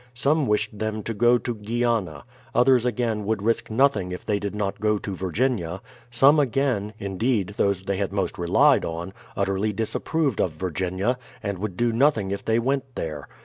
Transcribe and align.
Some 0.15 0.47
wished 0.47 0.79
them 0.79 1.03
to 1.03 1.13
go 1.13 1.37
to 1.37 1.53
Guiana; 1.53 2.23
others 2.55 2.87
again 2.87 3.23
would 3.25 3.43
risk 3.43 3.69
nothing 3.69 4.11
if 4.11 4.25
they 4.25 4.39
did 4.39 4.55
not 4.55 4.79
go 4.79 4.97
to 4.97 5.15
Vir 5.15 5.31
ginia; 5.31 5.79
some 6.09 6.39
again— 6.39 6.95
indeed 7.07 7.53
those 7.55 7.83
they 7.83 7.97
had 7.97 8.11
most 8.11 8.39
relied 8.39 8.83
on— 8.83 9.13
utterly 9.37 9.71
disapproved 9.71 10.41
of 10.41 10.53
Virginia, 10.53 11.19
and 11.43 11.59
would 11.59 11.77
do 11.77 11.91
nothing 11.91 12.31
if 12.31 12.43
they 12.43 12.57
went 12.57 12.95
there. 12.95 13.27